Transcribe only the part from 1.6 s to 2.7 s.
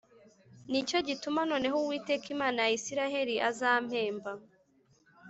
Uwiteka Imana